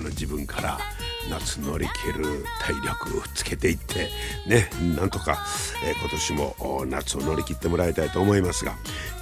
[0.00, 0.78] の自分から
[1.30, 4.08] 夏乗り切る体力をつけていって
[4.46, 5.44] ねなんとか、
[5.84, 8.76] え、今年も夏を乗り切ってもらいたいと思いますが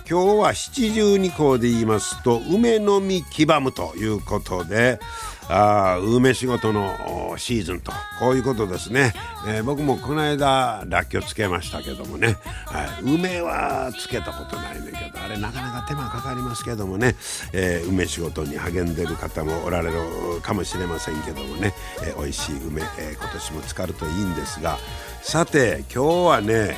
[0.09, 5.01] 今日は七十二校で言いますと梅の実黄ばむということで
[5.49, 9.15] あ梅仕事のシーズンとこういうことですね、
[9.47, 17.17] えー、僕もこの間らっきょうつけましたけどもね、はい、梅はつけたことないねんけどあれなかなか手間かかりますけどもね、
[17.53, 24.77] えー、梅仕事に励んでる方もおられるかもしれませんけどもね、えー、美味しい梅、えー、今年も浸かるといいんですが
[25.23, 26.77] さて今日はね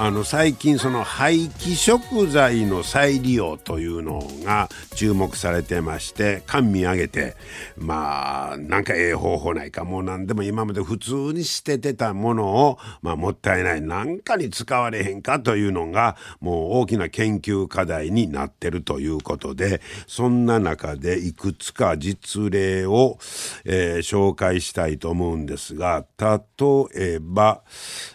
[0.00, 7.36] あの最近その廃棄食材の再利用というのが注目されてまして官民挙げて
[7.76, 13.82] まあなんかええ方法ないかもう何でも今まで普通に捨ててたものを、まあ、もったいない。
[13.82, 23.18] 何かに使われへんかというのがもう大きな研究課題になってるということでそんな中でいくつか実例を、
[23.64, 27.62] えー、紹介したいと思うんですが例えば、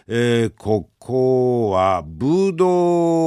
[0.08, 2.70] えー、ここはブドウ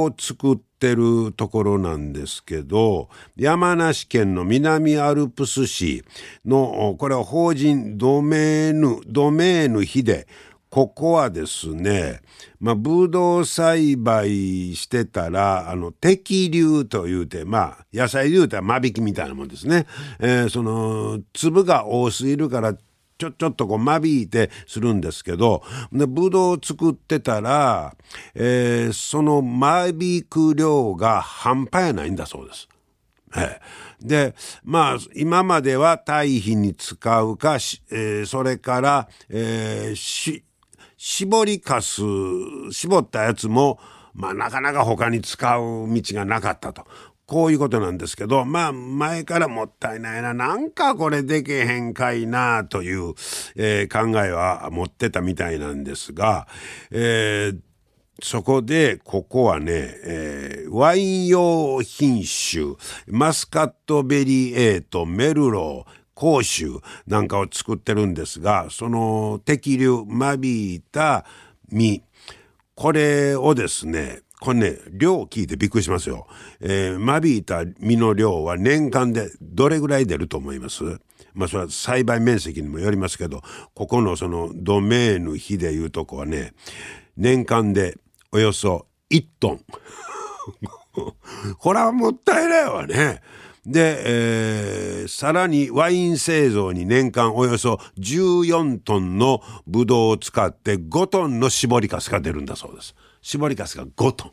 [0.05, 6.03] を作ってるところなんですけど、山梨県の南アルプス市
[6.45, 10.27] の、これは法人ドメーヌ、ドメーヌヒデ、
[10.69, 12.21] ここはですね、
[12.59, 19.87] まあ、ブドウ栽培してたら、あの、適流というて、まあ、野菜で言うたら間引きみたいなもんですね。
[20.19, 22.75] えー、その、粒が多すぎるから、
[23.17, 27.95] ちょ、ちょっとこう間引いてするんですけど、で、ぶどう作ってたら、
[28.35, 32.67] えー、その間引く量が半端やないんだそうです。
[33.35, 40.43] えー、で、まあ、今までは堆肥に使うか、えー、それから、えー、し、
[40.97, 42.01] 絞りかす、
[42.71, 43.79] 絞ったやつも、
[44.13, 46.85] まあ、なかなか他に使う道がなかったと。
[47.27, 53.15] こういうことなんですけど、まあ、前からもったいないな、なんかこれでけへんかいな、という、
[53.57, 56.47] えー、考えは持ってたみたいなんですが、
[56.89, 57.59] えー、
[58.23, 62.75] そこで、ここはね、えー、ワイン用品種、
[63.07, 71.25] マスカットベリー A、メルロー、甲州なんかを作ってるんですが、その摘粒、間引いた
[71.69, 72.03] 実、
[72.73, 76.27] これをですね、これね、量聞いてびっくりしますよ。
[76.59, 80.83] えー、間引いた実の量は年間でどれぐらい出ると思います？
[81.33, 83.41] まあそれは栽培面積にもよりますけど、
[83.73, 86.53] ここのそのドメーヌ比でいうとこはね、
[87.15, 87.97] 年間で
[88.31, 89.61] およそ1トン。
[91.57, 93.21] これはもったいないわね。
[93.65, 102.95] で、えー、さらにワイン製造に年間およそ14トンのブドウを使って5トンの搾りかすが出るんだそうです。
[103.27, 104.27] 絞りかすが5ト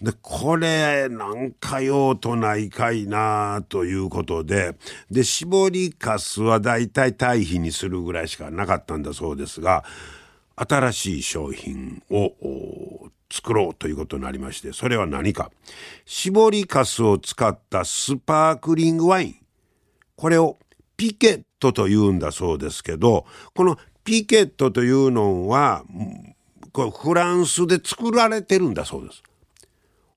[0.00, 0.04] ン。
[0.04, 4.76] で、これ、なんか用途ないかいなということで、
[5.10, 9.82] で、搾りかすはだいたい堆肥にするぐらいしかなかったんだそうですが、
[10.54, 15.50] 新しい商品を作ろうということになりまして、それは何か。
[16.06, 19.36] 搾りかすを使ったスパークリングワイン。
[20.14, 20.58] これを
[20.96, 23.26] ピケットと言うんだそうですけど、
[23.56, 25.82] このピケットというのは、
[26.74, 29.22] これフランスで作られてるんだそうです。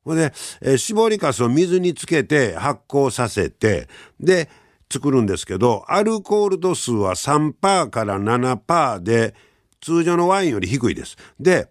[0.04, 3.88] ほで、えー、搾りかすを水につけて発酵させて、
[4.20, 4.50] で、
[4.92, 9.36] 作るんですけど、アルコール度数は3%から7%で、
[9.82, 11.16] 通常のワインより低いです。
[11.40, 11.70] で、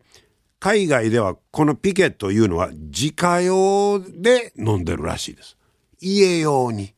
[0.61, 5.57] 海外ではこのピケというのは自家用で飲んでるらしいです。
[6.01, 6.96] 家用に。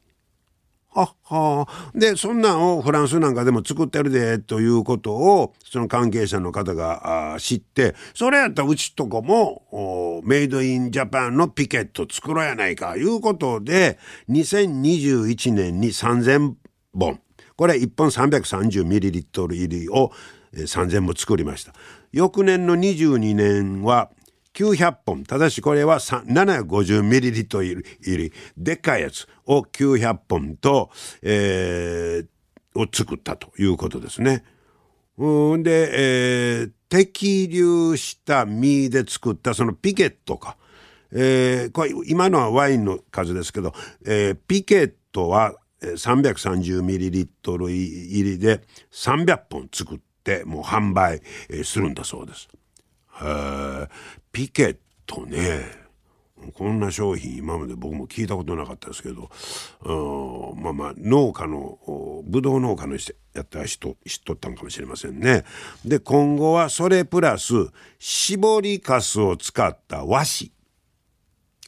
[0.99, 13.99] ははでそんなんをフランスなんかでも作ってるでということをその関係者の方が知ってそれやったらうちとこもメイドインジャパンのピケット作ろうやないかいうことで
[14.29, 16.55] 2021年に3,000
[16.95, 17.21] 本
[17.55, 20.11] これ1本 330ml 入りを
[20.53, 21.75] 3,000本作りました。
[22.11, 24.11] 翌年の22年は
[24.59, 30.91] 900本ただしこれは 750ml 入りでっかいやつを900本と、
[31.23, 34.45] えー、を作ったということですね。
[35.17, 40.57] うんで、えー、適流した実で作ったそのピケットか、
[41.13, 43.73] えー、これ今のはワインの数ですけど、
[44.05, 47.29] えー、ピケットは 330ml
[47.71, 51.23] 入りで300本作ってもう販売
[51.63, 52.49] するんだそうです。
[54.33, 54.77] ピケッ
[55.07, 55.89] トね。
[56.55, 59.29] こんな商品今まで僕も聞いたことなかったですけど
[60.57, 65.45] まあまあ農家のブドウ農家の人やった人知っとったんかもしれませんね。
[65.85, 67.55] で今後はそれプラス
[67.99, 70.53] 搾りかすを使った和紙。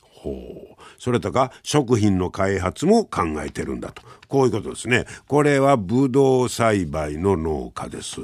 [0.02, 0.59] ほう。
[1.00, 8.20] それとか食品の開発も考えてるんだとこういうことですねこれはブドウ栽培の農家です、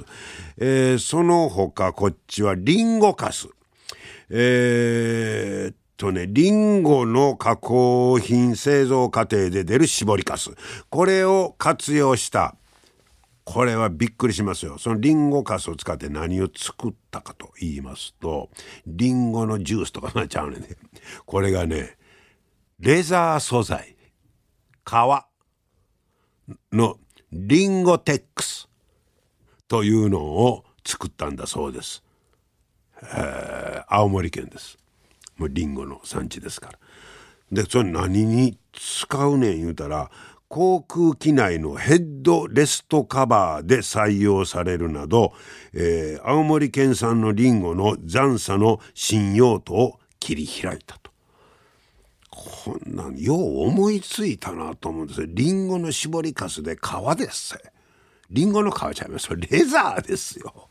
[0.59, 3.49] えー、その他こっちはリンゴかす
[4.29, 10.51] えー、とね、リンゴの加工品製造過程で出る搾りかす。
[10.91, 12.57] これを活用した。
[13.45, 14.79] これはびっくりしますよ。
[14.79, 18.51] そのリンゴかすを使って何を作ったかと言いますと、
[18.87, 20.59] リンゴのジュースとかなっちゃうね。
[21.25, 21.97] これがね、
[22.79, 23.97] レザー素材、
[24.85, 24.91] 皮
[26.73, 26.99] の
[27.33, 28.69] リンゴテックス
[29.67, 32.05] というのを作ったんだそうです。
[33.03, 34.77] えー、青森県です。
[35.39, 36.79] もうリンゴの産地ですから。
[37.51, 40.11] でそれ何に使うねん言うたら
[40.49, 45.33] 航空機内のヘッドレストカバーで採用されるなど、
[45.73, 51.06] えー、青森県産のリンゴの残差の新用途を切り開いたと。
[52.47, 55.27] こんなんよう思いついたなと思うんですよ。
[55.29, 57.59] リンゴの搾りかすで皮です
[58.31, 60.69] リンゴの皮ちゃいますレザーですよ。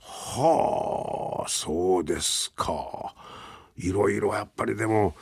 [0.00, 3.14] はあそうですか。
[3.76, 5.14] いろいろやっぱりでも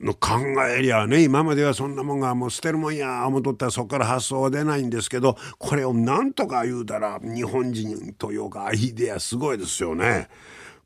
[0.00, 0.38] の考
[0.68, 10.28] えりゃね今まではそんなもんがもう捨てるもんや思うとったらそこから発想は出ないんですけどこれをなんとか言うたら日本人というかアイデアすごいですよね。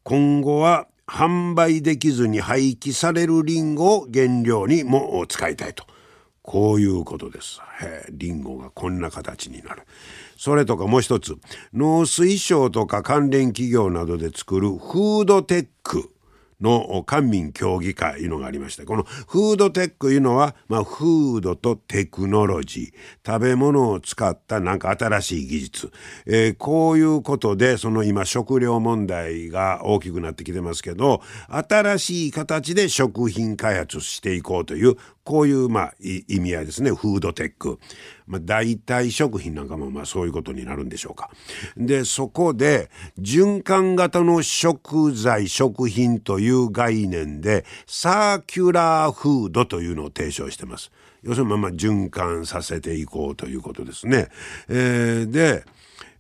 [0.04, 5.84] 今後は販売できずに廃棄されるリンゴを原料にも使いたいと。
[6.42, 7.60] こういうことです。
[8.10, 9.82] リンゴがこんな形になる。
[10.36, 11.36] それとかもう一つ、
[11.74, 16.10] 農水省とか関連企業などで作るフードテック。
[16.60, 25.92] の官民協議会いうのがありましてこのフードテックというのは、まあ、フードとテクノロジー食べ物を使ったなんか新しい技術、
[26.24, 34.96] えー、こういうことでその今食料問題が大きくなってきてますけど新しい形で食品開発していこうという
[35.28, 37.78] こういうまあ意味合いですねフードテック。
[38.26, 41.30] まあ、代替食品なんかもまあそういうことになるんでしょうか。
[41.76, 42.90] でそこで
[43.20, 50.90] 循環型の食材食品という概念でサーキュラーフードというのを提唱してます。
[51.22, 54.28] 要するにまあまあ循環させていこうということですね。
[54.70, 55.64] えー、で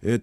[0.02, 0.18] 例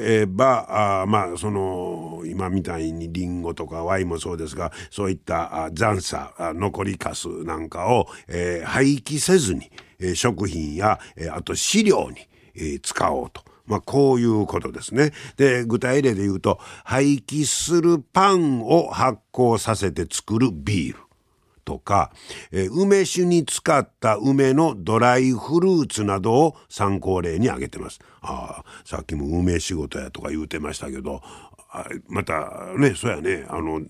[0.00, 12.16] えばあまあその今みたいにリンゴとかワインもそうですがそういった残差残りかすなんかを、えー、廃棄せずに、え、食品や、え、あと飼料に、
[12.54, 13.42] え、使おうと。
[13.66, 15.12] まあ、こういうことですね。
[15.36, 21.00] で、具体例で言うと、廃棄するパンを発酵させて作るビール。
[21.70, 22.10] とか、
[22.50, 28.00] えー、梅酒に使った梅のドライフルーツなどを参考例に挙げてます。
[28.22, 31.22] ああ、さっきも梅仕事やとか言うてましたけど、
[32.08, 33.82] またね、そうやね、あの、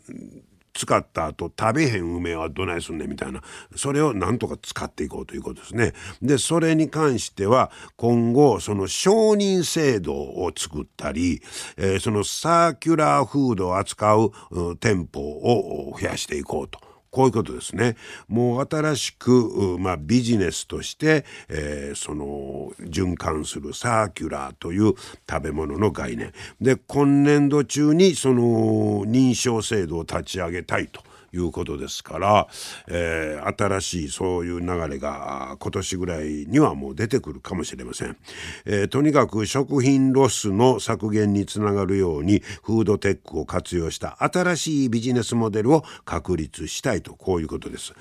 [0.75, 3.43] 使った後食べへん梅はどないすんねんみたいな
[3.75, 5.95] それをなんとか使っていこうということですね。
[6.23, 11.43] でそれに関しては今後その承認制度を作ったり、
[11.77, 14.31] えー、そのサーキュラーフードを扱、う
[14.79, 16.90] 店舗を増やしていこうと。
[17.11, 17.97] こういうことですね。
[18.29, 24.95] もう新しく、まあ、ビジネスとして、えー、その循環するサーキュラーという
[25.29, 31.03] 食べ物の概念で今年度中にその認証制度を立ち上げたいと。
[31.33, 32.49] いうことですから、
[32.89, 38.17] えー、新しいそういう流れが今年ぐらいにはもう出てくるかもしれません、
[38.65, 47.95] えー、とにかく食品ロスの削減につながるようにフードテックを活用した新しいビジネスモデルを確立したいとこういうことです。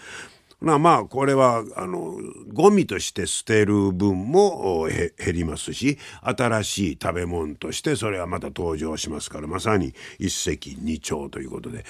[0.61, 2.17] まあまあこれはあの
[2.51, 11.85] ゴミとして捨てる分も減りますし新しい食べ物としてそれはまた登場しますからまさに一石二鳥ということで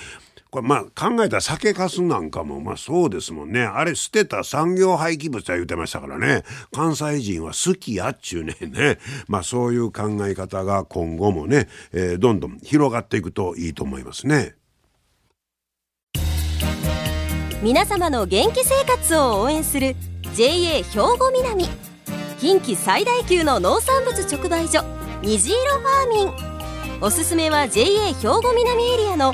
[0.51, 3.61] これまあ考えたら酒かすなんかもまあそうですもんね。
[3.61, 6.43] あれ捨てた産業廃棄物は言うてましたからね。
[6.73, 8.97] 関西人は好きやっちゅうねね。
[9.27, 14.55] まあそういう考え方が今後もね、えー、どんどん広がっていくといいと思いますね。
[17.61, 19.95] 皆様の元気生活を応援する
[20.33, 21.67] JA 兵庫南。
[22.39, 24.83] 近畿最大級の農産物直売所
[25.21, 27.01] 虹色ファーミン。
[27.01, 29.33] おすすめは JA 兵庫南エリアの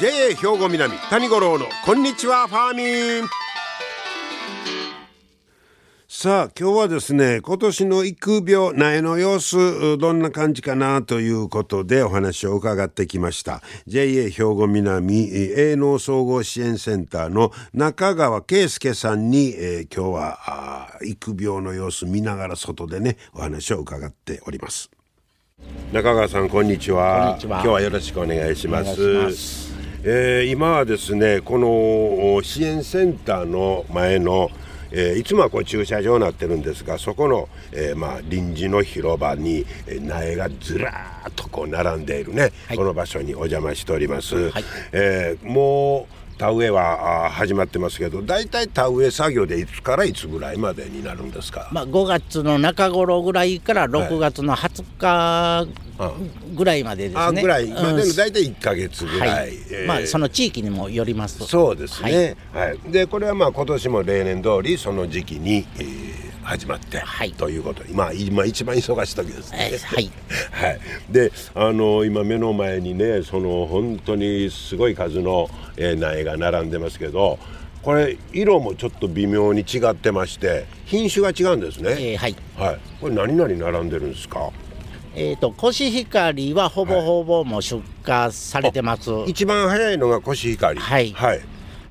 [0.00, 3.28] JA 兵庫南谷五郎のこんにちはファーミン。
[6.06, 13.60] さあ今日はですね今年の育苗苗の様子どんな感じかなということでお話を伺ってきました。
[13.88, 24.92] JA 兵庫南営農総合支援センターの中川圭介さんに、えー、今日は育苗の様子見ながら外でねお話を伺っております。
[25.92, 27.36] 中川さんこんにちは。
[27.42, 29.77] 今日はよろしくお願いします
[30.10, 34.50] えー、今はですねこの支援センターの前の
[34.90, 44.48] えー、いつもはこう駐車場になってるんですがそこの、えー、まあ、臨時の広場に、えー、苗がずらーっとこう並んでいるね、はい、この場所にお邪魔しております。
[44.48, 55.66] はい、えもう田植えは始まってますけど大体田植え作業でいつからいつぐらいまでになるんですか、まあ、5月の中頃ぐらいから6月の20日
[56.54, 57.68] ぐらいまでですね、あぐらい。
[57.68, 61.44] までの大体1か月ぐらい、はい、えー、まあ、その地域にもよります。
[61.44, 66.17] そうですね、はい、はい、でこれはまあ今年も例年通りその時期に、えー
[66.48, 67.84] 始まって、はい、ということ。
[67.84, 69.70] 今今一番忙しい時ですね。
[69.84, 70.10] はい、
[70.50, 70.80] はい、
[71.12, 77.38] であの今目の前にねその本当にすごい数の、えー、苗が並んでますけど
[77.82, 81.90] これ色もちょっと微妙に違ってまして品種が違うんですね。
[81.90, 84.50] えー、はい、はい、これ何々並んでるんですか？
[85.14, 90.78] えーと、コシヒカリはほぼほぼもう出荷されてます、はい、一番早いのがコシヒカリ。
[90.78, 91.40] はい、はい、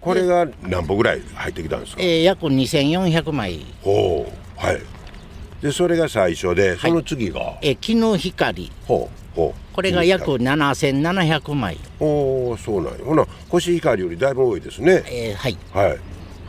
[0.02, 3.66] これが何本ぐらい入ってきたんですか、えー、約2400枚。
[3.84, 4.82] ほうはい。
[5.62, 8.72] でそれが最初でその次が、はい、え絹光。
[8.86, 9.76] ほうほう。
[9.76, 11.78] これが約7700枚。
[12.00, 13.06] おおそうなんや。
[13.06, 15.04] ほなコシヒカリよりだいぶ多いですね。
[15.08, 15.58] えー、はい。
[15.74, 16.00] はい。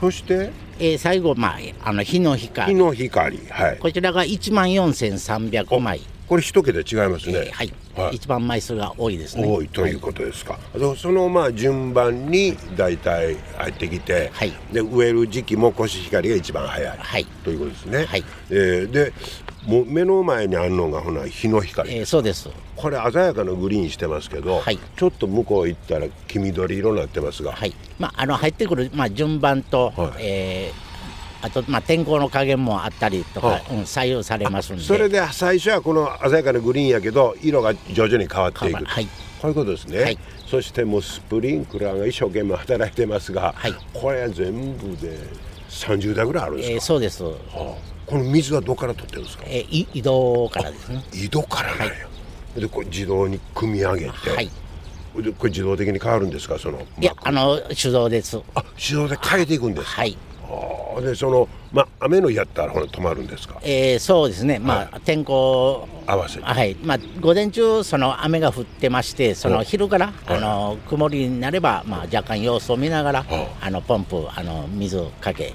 [0.00, 0.50] そして？
[0.80, 2.72] えー、最後、まあ、あの日の光。
[2.72, 3.38] 日の光。
[3.50, 3.78] はい。
[3.78, 9.46] こちらが1万4300枚これ一桁違いますね、えー、はい、はい、一番枚数が多いですね。
[9.46, 18.24] 多いということですか、はい、そのまあ順番に大体入ってきて、はい、で植える時期もコシヒカリが一番早い、はい、ということですね、はい。
[18.50, 19.12] えー、で
[19.66, 22.50] もう目の前にあるのがほな日の光、えー、そうです。
[22.76, 27.74] これ鮮やかなグリーンしてますけど、はい、ちょっと向こう行ったら黄緑色になってますが、はい。
[27.98, 30.12] まあ、あの入ってくる、まあ、順番と、はい。
[30.18, 30.87] えー
[31.40, 34.82] あと、まあ、天候の加減もあったりとか、うん、左右されますんで。
[34.82, 39.10] それで最初はこの鮮やかなグリーンやけど色が徐々に変わっていくはい、こ
[39.44, 45.16] ういうことですね、はい、そしてもうスプリンクラーが一生懸命働いてますが、はい、これ全部で
[45.68, 47.74] 30台ぐらいあるんですか、えー、そうです、はあ、
[48.06, 51.04] この水はどこから取ってるんですか、えー、井戸からですね。
[51.12, 51.94] 井戸からなんや、
[52.56, 54.50] でこれ自動に組み上げて、はい。
[55.14, 56.58] これ自動的に変わるんですか？
[56.58, 58.40] そのいやあの手動です。
[58.54, 60.16] あ手動で変えていくんですはい
[61.00, 63.60] でそのまあ雨の日やったらほら止まるんですか？
[63.62, 64.58] えー、そうですね。
[64.58, 66.74] まあ、はい、天候合わせはい。
[66.82, 73.26] まあ午前中その雨が降ってまして、その昼から、あの曇りになればまあ若干様子を見ながら、
[73.60, 75.52] あのポンプあの水かけ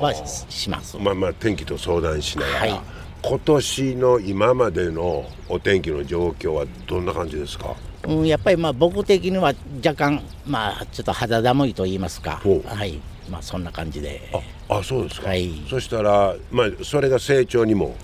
[0.00, 0.14] は
[0.48, 0.96] します。
[0.98, 2.58] まあまあ天気と相談しながら。
[2.60, 2.80] はい
[3.20, 7.74] 今年の今までのお天気の状況はどんな感じですか、
[8.06, 13.00] うん、やっぱりまあ僕的には若干まあちょっと肌寒いと言いますか、はい、
[13.30, 14.20] まあそんな感じで。
[14.68, 17.94] ああそうですか、はい、そしたらまあそれが成長にも。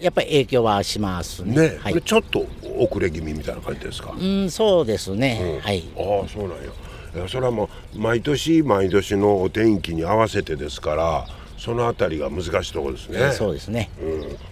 [0.00, 1.54] やっぱり影響はしますね。
[1.54, 2.44] ね、はい、ちょっと
[2.78, 4.14] 遅れ気味みたいな感じですか？
[4.18, 5.84] うんそうですね、うん、はい。
[5.96, 7.28] ああそうなんや。
[7.28, 13.30] それはもう毎年毎年のお天気に合わせてですからそのあたりが難しいところですね。
[13.32, 13.88] そうですね、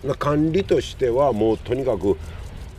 [0.05, 2.17] うん、管理としてはもうとにかく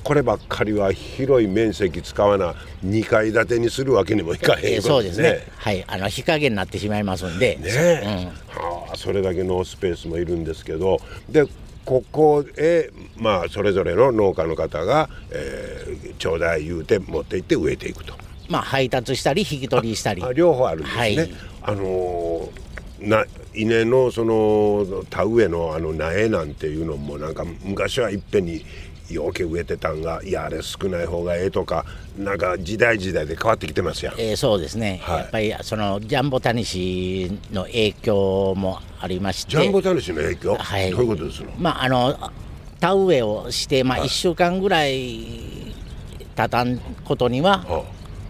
[0.04, 2.56] こればっかりは広い面積使わな
[2.86, 5.48] 2階建てにするわけにもいかへん、ね、そうですね。
[5.58, 5.84] はい。
[5.88, 7.56] あの日陰になってしまいますんで。
[7.56, 11.00] ね、うん、はあそれだけのスペースもいるんですけど。
[11.30, 11.46] で
[11.86, 18.14] ここへまあそれぞれの農家の方が、えー、ちょうだい言うて持って行って植えていくと。
[18.50, 20.24] まあ配達したり引き取りしたり。
[20.34, 21.02] 両方あるんですね。
[21.02, 21.30] はい、
[21.64, 28.66] あのー、な稲のその田植えのあの苗なんていうのもなんか昔はいっぺんに
[29.10, 31.86] ようけ植えてたんがいやあれ少ない方がええとか
[32.18, 39.52] なんか時代時代で変わってきてますやん、えー、そうですね、はい、やっぱりそのジャンボタニシの影響もありまして。
[39.52, 41.52] ジャンボタニシの影響、はい、どういうことですの？
[41.58, 42.32] まああの
[42.80, 45.74] 田植えをして、まあ、1週間ぐらい
[46.36, 47.86] たたんことには、は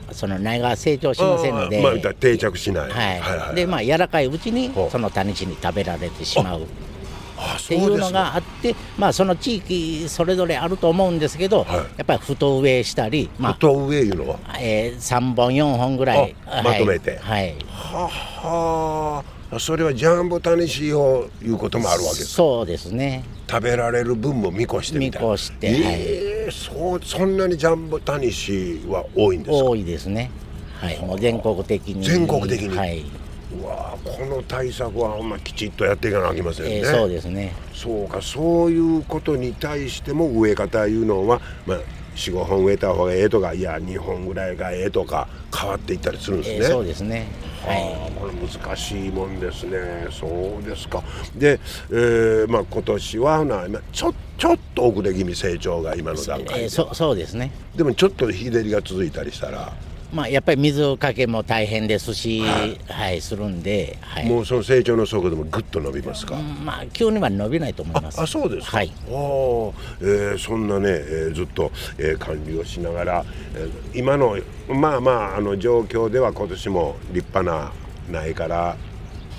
[0.09, 6.61] あ、その苗が成長しませんので、まあ、定着しない、はい、はいはい、でまあ柔らかいうちにそのタニシに食べられてしまう。
[6.61, 6.92] あ
[7.37, 11.77] っていうのがあってまあその地域それぞれあると思うんですけど、はい。
[11.77, 14.39] やっぱり太植えしたり、まあ太上いうのは？
[14.59, 17.17] えー、3本4本ぐらいあまとめて。
[17.17, 17.55] はい、はい。
[17.69, 19.23] はは。
[19.51, 22.33] あそれはジャンボタニシをいうこともあるわけです。
[22.33, 23.23] そうですね。
[23.49, 25.27] 食べられる分も見越してみたいな。
[25.27, 29.65] 見越してええそうそんなにジャンボタニシは多いんですか？
[29.65, 30.31] 多いですね。
[30.79, 30.99] はい。
[30.99, 32.03] もう全国的に。
[32.03, 32.75] 全国的に。
[32.77, 33.03] はい
[33.51, 37.53] うわこの対策はほんまきちっとやっていかなきゃいけませんね、えーそうですね。
[37.73, 41.79] そうかそういうことに対しても植え方いうのは、まあ、
[42.15, 46.55] 45本植えた方がええとかいや2本ぐらいがええとか変わっていったりするんですね。
[46.57, 47.27] えーそうですね。
[47.65, 48.12] はい。
[48.19, 50.07] これ難しいもんですね。
[50.12, 51.03] そうですか。
[51.35, 51.59] で、
[51.89, 57.51] えーまあ、今年はな今ちょちょっと遅れ気味成長が今の段階で、えーそそうですね。
[57.75, 59.73] でもちょっと日照りが続いたりしたら、
[60.13, 62.41] まあやっぱり水かけも大変ですし
[62.88, 68.22] はい、するんで、はい、もうその成長の速度もぐっと伸びますか、うんまあ急には伸びないと思います。
[68.22, 68.91] あそうですか、はい。
[69.08, 74.38] あーえーそんなね、えーずっと、えー管理をしながら、えー今の
[74.70, 77.72] まあまああの状況では今年も立派な
[78.12, 78.77] 苗から、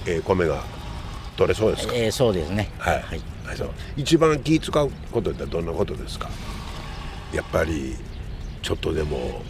[0.06, 0.64] えー米が
[1.36, 2.70] 取れそうですか、えーそうですね。
[2.78, 3.20] はい、はい
[3.56, 3.70] そう。
[3.96, 6.28] 一番気使うことってどんなことですか？
[7.32, 7.94] やっぱり
[8.62, 9.42] ちょっとでも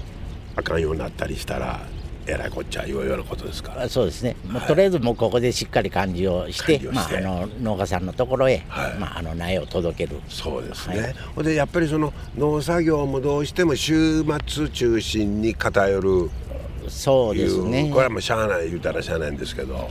[0.57, 1.81] あかんようになったりしたら
[2.27, 8.99] えらいこっちゃいうようなことですかあそうですね、もうとりあえずもうここでしっかり管理をしてまあ、あの農家さんのところへ、はい。
[8.99, 10.21] まあ、あの苗を届ける。
[10.29, 11.15] そうですね、はい。
[11.35, 16.31] ほんでやっぱりその農作業もどうしても週末中心に偏る。
[16.89, 17.91] そう、ですね。
[17.91, 19.91] これはもうしゃあない言うたらしゃあないんですけど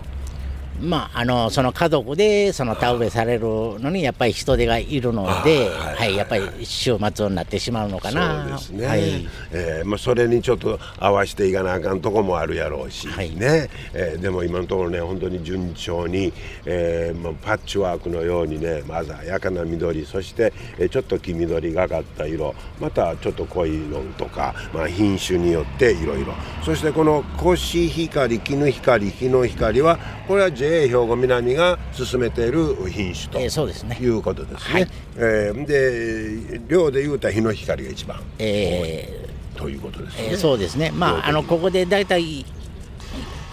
[0.82, 3.46] まあ、あのその家族でその田植えされる
[3.80, 8.44] のにやっぱり人手がいるので、あはいはいやっぱり週末になってしまうのかな。
[8.44, 9.28] そうですね、はい。
[9.52, 13.36] えーまあ、それにちょっと合わせていかなあかんとこもあるやろうし、はい。
[13.36, 16.32] ねえーでも今のところね本当に順調に、
[16.66, 29.98] えーまあ、パッチワークのようにねまず鮮やかな緑そして、えーちょっと黄緑がかった色またちょっと濃いのとか、まあ、品種によっていろいろそしてこのコシヒカリ絹光日の光は
[30.28, 33.40] これは JA 兵庫南が進めている品種と。
[33.40, 34.06] えーそうですねい。
[34.08, 34.74] うことですね。
[34.74, 40.28] はいえーで量で言うたら日の光が一番えということですーね。
[40.32, 40.92] えーそうですね。
[40.92, 42.46] まああのここでだいたい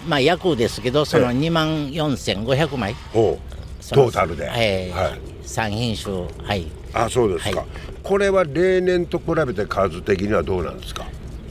[0.07, 4.49] まあ約ですけどそのえ2万4500枚ほうそのトータルで。
[4.55, 5.19] えーはい。
[5.43, 6.67] 三品種はい。
[6.93, 7.69] あそうですか、はい
[8.03, 11.05] これは例年と比べて数的にはどうなんですか？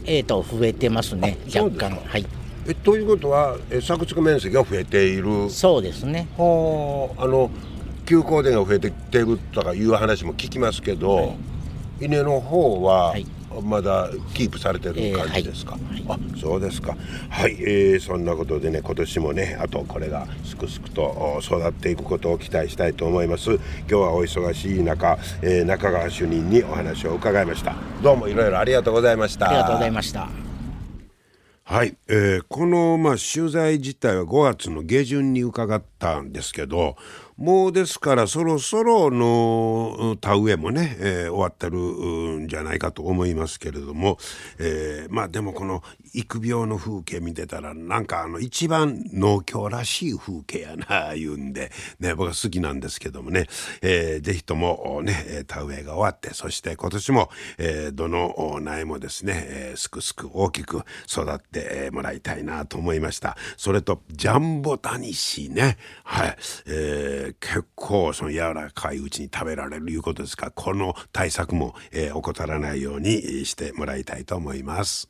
[0.04, 2.26] えーと増えてますね若干はい。
[2.68, 5.50] えということはえ作付面積が増えている。
[5.50, 6.28] そうですね。
[6.36, 7.50] はああの
[8.06, 11.34] 休耕田が増えてきてるとかいう話も聞きますけど、
[12.00, 13.26] 稲の方ははい。
[13.64, 15.76] まだキープされてる感じですか、
[16.08, 16.96] あそうですか。
[17.28, 23.54] はい、えーそんなことでね今年もねあとこれがすくすくとお育っていくことを期待したいと思います。
[23.54, 27.74] 今日はお忙しい中、えー中川主任にお話を伺いました。
[28.00, 29.48] どうもいろいろありがとうございました。
[29.48, 30.49] ありがとうございました。
[31.70, 36.96] はい、えーこの、まあ、取材自体は5月の下旬に伺ったんですけど
[37.36, 41.78] もうですからそろそろの田植えもね、えー終わってる
[42.40, 44.18] んじゃないかと思いますけれども、
[44.58, 53.46] えーまあでもこの育苗の風景見てたらなんかあの一番農協らしい風景やな言うんで、ね、僕は好きなんですけどもね、
[53.82, 63.36] えーぜひともね田植えが終わってそして今年も、えーどの苗もですね、えーすくすく大きく育ってもらいたいなと思いました。
[63.56, 65.76] それとジャンボタニシね。
[66.04, 75.09] はい、えー結構その柔らかいうちに食べられるいうことですからこの対策も、えー怠らないようにしてもらいたいと思います。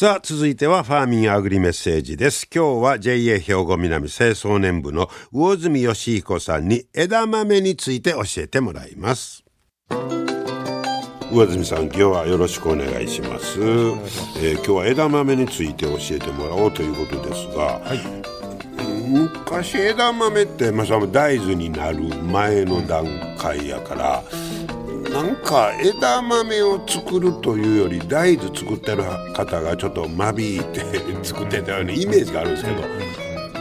[0.00, 2.48] さあ続いてはファーミンアグリメッセージです。
[2.54, 9.44] 今日は JA 兵庫南清掃年部の魚住義彦さんに枝豆について教えてもらいます。
[11.32, 13.58] 上住さん今日はよろしくお願いします。
[13.58, 17.82] えー今日は枝豆について教えてもらおうということですが、
[19.08, 23.04] 昔枝豆って、まあ、大豆になる前の段
[23.36, 24.22] 階やから
[25.12, 29.02] なんか枝豆を作るというより大豆作ってる
[29.34, 30.84] 方がちょっと間引いて
[31.22, 32.82] 作ってたようなイメージがあるんですけど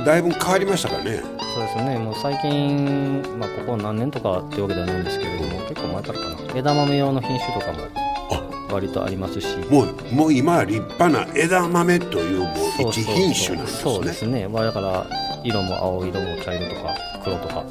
[0.05, 1.21] だいぶ変わりましたかね？
[1.53, 7.79] そうですね、もう最近、まあ、ここ何年とかってわけではないんですけれども、結構前からかな、枝豆用の品種とかも
[8.71, 13.81] 割とありますし、もうもう今は立派な枝豆というもう一品種なんですね。
[13.81, 15.07] そうですね、まあ、だから
[15.43, 17.63] 色も青色も茶色とか黒とか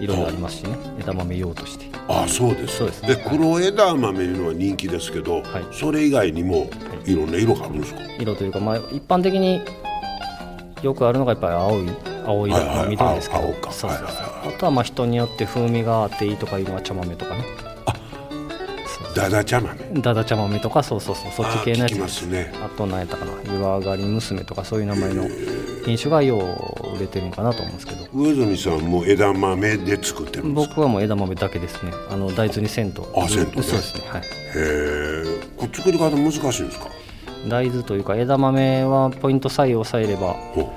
[0.00, 0.76] いろいろありますしね。
[0.98, 1.86] 枝豆用として。
[2.08, 2.76] あそうです。
[2.78, 3.14] そうですね。
[3.14, 5.64] で黒枝豆いうのは人気ですけど、はい。
[5.72, 6.68] それ以外にも
[7.04, 7.14] い。
[7.14, 9.60] ろんな色があるんですか、色というか、まあ、一般的に
[10.82, 11.90] よくあるのがやっぱり青い
[12.26, 12.88] 青色、はいはい。
[12.90, 13.42] 緑ですけど。
[13.42, 13.72] 青青か。
[13.72, 17.44] そうそうそう、はいはいあとはまあ人によって風味があっていいとかいうのは茶豆とかね。
[19.16, 20.00] だだ茶豆。
[20.02, 21.32] だだ茶豆とかそうそうそう。
[21.32, 22.22] そっち系のやつ。
[22.24, 22.52] あね。
[22.62, 23.32] あと何やったかな。
[23.50, 25.26] 湯上がり娘とかそういう名前の
[25.86, 28.08] 品種がよう売れてるんかなと思うんですけど。
[28.12, 30.74] 上住さんも枝豆で作ってるんですか？
[30.74, 31.92] 僕はもう枝豆だけですね。
[32.10, 33.52] あの大豆に銭湯あ銭湯ね。
[33.54, 34.08] そうですね。
[34.08, 34.20] はい。
[34.20, 34.24] へ
[34.56, 35.24] え
[35.56, 36.88] これ作り方難しいんですか？
[37.48, 40.72] 大豆というか枝豆はポイントさえ押さえれば、ほ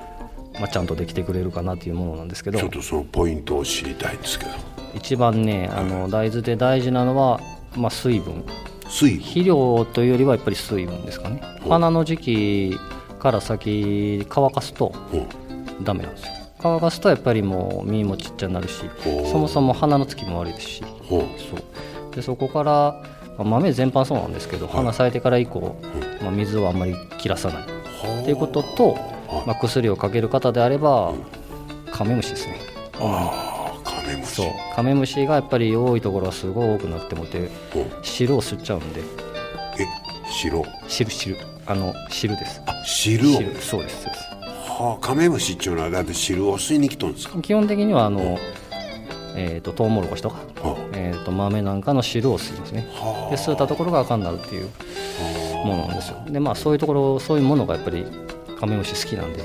[0.60, 2.60] まあ、ちゃんとできてくれるかなというものなんですけど。
[2.60, 4.52] うちょっとそのポイントを知りたいんですけど。
[4.93, 7.39] 一番ねあの大豆で大事なのは、
[7.76, 8.43] まあ、水分。
[8.88, 9.19] 水分。
[9.22, 11.41] 肥料というよりはやっぱり水分ですかね。
[11.67, 12.78] 花の時期
[13.19, 14.93] から先乾かすと
[15.84, 16.34] ダメなんですよ。
[16.62, 18.84] 乾かすとやっぱりもう実もちっちゃになるし
[19.32, 20.84] そもそも花のつきも悪いですし。
[21.08, 22.15] そう。
[22.15, 23.03] でそこから、
[23.38, 25.75] まあ豆全般そうなんですけど、花咲いてから以降、
[26.21, 27.63] まあ、水をあんまり切らさない。
[27.63, 28.97] っていうことと、
[29.45, 31.13] まあ、薬をかける方であれば
[31.91, 32.60] カメムシですね。
[32.99, 34.36] ああカメムシ。
[34.36, 34.47] そう。
[34.75, 37.49] カメムシがやっぱり多いところはすごい多くなってもて
[38.01, 39.01] 汁を吸っちゃうんで。
[39.79, 39.86] え
[40.29, 41.38] 白汁汁
[41.69, 42.62] あの汁です。
[42.65, 43.34] あ汁を？
[43.38, 43.55] 汁。
[43.62, 44.23] そうですそうです。
[44.67, 47.39] はあカメムシっていうのはだって汁を吸いに来とんですか？
[47.41, 48.39] 基本的にはあの、
[49.36, 52.88] えー、とトウモロコシとか、はえー、と豆なんかの汁を吸いますね。
[52.93, 53.29] はあ。
[53.29, 54.69] で吸ったところが赤になるっていう
[55.63, 56.17] ものなんですよ。
[56.27, 58.05] でまあそういうところそういうものがやっぱり
[58.60, 59.43] カメムシ好きなんで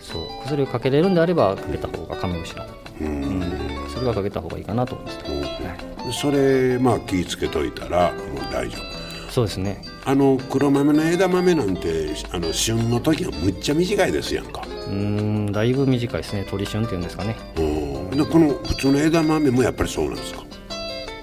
[0.00, 0.22] そう。
[0.44, 3.40] 薬をかけれるんであればかけた方がカメムシの、ううん。
[3.40, 3.42] ん、
[3.88, 5.18] それはかけた方がいいかなと思います。
[5.30, 5.68] ね、
[6.04, 6.12] はい。
[6.12, 8.91] それまあ気ぃつけといたらもう大丈夫
[9.32, 9.80] そうですね。
[10.04, 16.46] あの黒豆の枝豆なんてあの旬の時はむっちゃ短いですやんか、うーんだいぶ短いですね。
[16.50, 17.34] 鳥旬っていうんですかね。
[17.56, 20.44] うん、でこの普通の枝豆もやっぱりそうなんですか？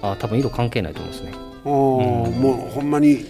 [0.01, 1.33] あ多分色関係ないと思うんですね。
[1.35, 3.27] あーもうほんまに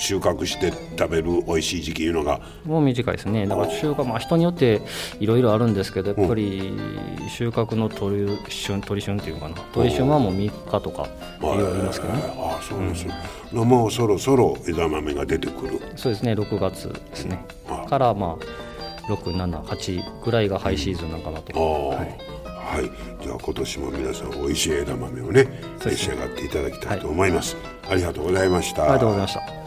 [0.00, 2.40] 収穫して食べる美味しい時期いうのが。
[2.64, 3.46] もう短いですね。
[3.46, 4.80] だから収穫まあ人によって
[5.20, 6.72] いろいろあるんですけどやっぱり
[7.28, 9.54] 収穫の鳥旬鳥旬っていうのかな。
[9.72, 12.22] 鳥旬はもう3日とかってますけどね。
[12.38, 13.06] ああそうです、
[13.52, 15.80] もうそろそろ枝豆が出てくる。
[15.96, 16.32] そうですね。
[16.32, 17.44] 6月ですね。
[17.68, 17.86] あ。
[17.88, 21.92] からまあ678ぐらいがハイシーズンなんかなと。
[21.92, 21.98] ああ。
[21.98, 22.40] はい。
[22.70, 22.84] はい、
[23.20, 25.48] じゃあ今年も皆さん美味しい枝豆をね
[25.84, 27.56] 召し上がっていただきたいと思います、
[27.90, 28.84] ありがとうございました。
[28.84, 29.59] ありがとうございました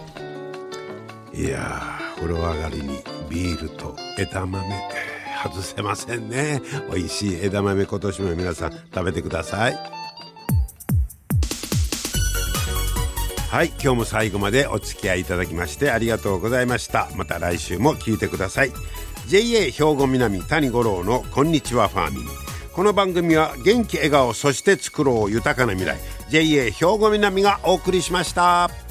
[1.36, 4.64] いやー風呂上がりにビールと枝豆
[5.44, 6.62] 外せませんね。
[6.92, 9.74] 美味しい枝豆今年も皆さん食べてください。
[13.50, 17.10] はい今日も最後までお付き合いいただきましてありがとうございました。
[17.16, 18.72] また来週も聞いてください。
[19.28, 22.26] JA 兵庫南谷五郎のこんにちはファーミン
[22.74, 25.98] この番組は元気笑顔そして作ろう豊かな未来。
[26.30, 28.83] JA 兵庫南がお送りしました。